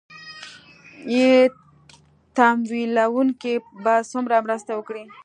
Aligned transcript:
ې 1.25 1.29
تمويلوونکي 2.37 3.53
به 3.83 3.95
څومره 4.11 4.35
مرسته 4.45 4.71
وکړي 4.75 5.03